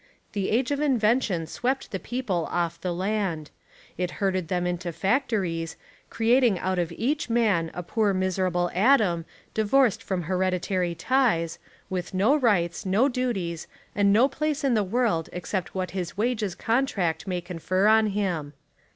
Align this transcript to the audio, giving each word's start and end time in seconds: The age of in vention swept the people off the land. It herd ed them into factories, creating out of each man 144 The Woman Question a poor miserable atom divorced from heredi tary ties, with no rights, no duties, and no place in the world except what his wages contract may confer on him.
The 0.33 0.49
age 0.49 0.71
of 0.71 0.79
in 0.79 0.99
vention 0.99 1.47
swept 1.47 1.91
the 1.91 1.99
people 1.99 2.47
off 2.49 2.81
the 2.81 2.91
land. 2.91 3.51
It 3.99 4.09
herd 4.17 4.35
ed 4.35 4.47
them 4.47 4.65
into 4.65 4.91
factories, 4.91 5.77
creating 6.09 6.57
out 6.57 6.79
of 6.79 6.91
each 6.93 7.29
man 7.29 7.65
144 7.75 8.03
The 8.03 8.07
Woman 8.11 8.19
Question 8.19 8.45
a 8.47 8.49
poor 8.49 8.61
miserable 8.65 8.71
atom 8.73 9.25
divorced 9.53 10.01
from 10.01 10.23
heredi 10.23 10.59
tary 10.59 10.95
ties, 10.95 11.59
with 11.91 12.15
no 12.15 12.35
rights, 12.35 12.83
no 12.83 13.07
duties, 13.09 13.67
and 13.93 14.11
no 14.11 14.27
place 14.27 14.63
in 14.63 14.73
the 14.73 14.83
world 14.83 15.29
except 15.31 15.75
what 15.75 15.91
his 15.91 16.17
wages 16.17 16.55
contract 16.55 17.27
may 17.27 17.39
confer 17.39 17.85
on 17.87 18.07
him. 18.07 18.53